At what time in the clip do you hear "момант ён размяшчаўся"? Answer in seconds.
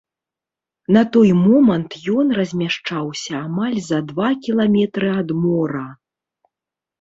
1.41-3.33